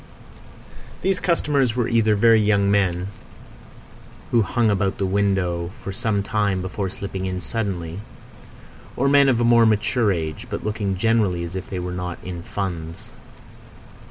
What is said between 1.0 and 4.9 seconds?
These customers were either very young men, who hung